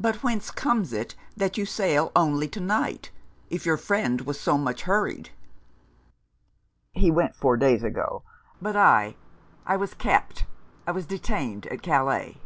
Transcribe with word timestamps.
'But 0.00 0.22
whence 0.22 0.50
comes 0.50 0.94
it 0.94 1.14
that 1.36 1.58
you 1.58 1.66
sail 1.66 2.10
only 2.16 2.48
to 2.48 2.58
night, 2.58 3.10
if 3.50 3.66
your 3.66 3.76
friend 3.76 4.22
was 4.22 4.40
so 4.40 4.56
much 4.56 4.84
hurried?' 4.84 5.28
'He 6.92 7.10
went 7.10 7.36
four 7.36 7.58
days 7.58 7.82
ago; 7.82 8.22
but 8.62 8.76
I 8.76 9.14
I 9.66 9.76
was 9.76 9.92
kept 9.92 10.46
I 10.86 10.92
was 10.92 11.04
detained 11.04 11.66
at 11.66 11.82
Calais.' 11.82 12.40